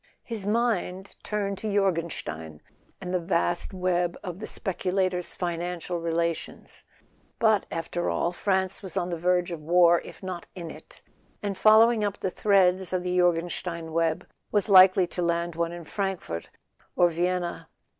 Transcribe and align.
His 0.23 0.47
mind 0.47 1.15
turned 1.21 1.59
to 1.59 1.71
Jorgenstein, 1.71 2.59
and 2.99 3.13
the 3.13 3.19
vast 3.19 3.71
web 3.71 4.17
of 4.23 4.39
the 4.39 4.47
speculator's 4.47 5.35
financial 5.35 5.99
relations. 5.99 6.83
But, 7.37 7.67
after 7.69 8.09
all, 8.09 8.31
France 8.31 8.81
was 8.81 8.97
on 8.97 9.11
the 9.11 9.15
verge 9.19 9.51
of 9.51 9.61
war, 9.61 10.01
if 10.03 10.23
not 10.23 10.47
in 10.55 10.71
it; 10.71 11.03
and 11.43 11.55
follow¬ 11.55 11.93
ing 11.93 12.03
up 12.03 12.19
the 12.19 12.31
threads 12.31 12.93
of 12.93 13.03
the 13.03 13.15
Jorgenstein 13.15 13.93
web 13.93 14.25
was 14.51 14.69
likely 14.69 15.05
to 15.05 15.21
land 15.21 15.53
one 15.55 15.71
in 15.71 15.85
Frankfort 15.85 16.49
or 16.95 17.07
Vienna. 17.07 17.69